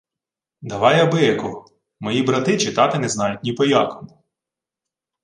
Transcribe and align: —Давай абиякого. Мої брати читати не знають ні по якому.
—Давай 0.61 0.99
абиякого. 0.99 1.65
Мої 1.99 2.23
брати 2.23 2.57
читати 2.57 2.99
не 2.99 3.09
знають 3.09 3.43
ні 3.43 3.53
по 3.53 3.65
якому. 3.65 4.23